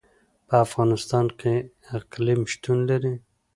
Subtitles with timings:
[0.47, 1.53] په افغانستان کې
[1.97, 3.13] اقلیم شتون لري.